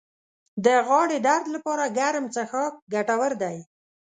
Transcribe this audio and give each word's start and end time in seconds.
د 0.65 0.67
غاړې 0.87 1.17
درد 1.27 1.45
لپاره 1.55 1.83
ګرم 1.97 2.25
څښاک 2.33 2.73
ګټور 2.93 3.31
دی 3.41 3.57